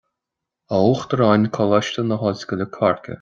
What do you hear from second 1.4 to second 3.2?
Coláiste na hOllscoile Corcaigh